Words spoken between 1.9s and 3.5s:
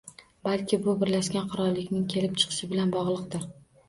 kelib chiqishi bilan bogʻliqdir.